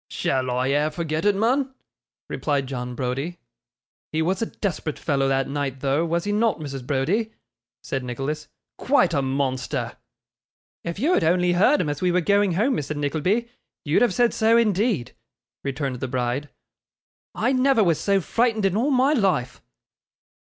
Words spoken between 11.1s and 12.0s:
had only heard him